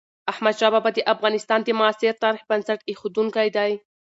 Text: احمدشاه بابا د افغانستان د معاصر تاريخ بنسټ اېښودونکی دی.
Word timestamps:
احمدشاه 0.31 0.71
بابا 0.73 0.89
د 0.93 0.99
افغانستان 1.13 1.59
د 1.63 1.67
معاصر 1.79 2.13
تاريخ 2.23 2.41
بنسټ 2.49 2.79
اېښودونکی 2.89 3.47
دی. 3.57 3.71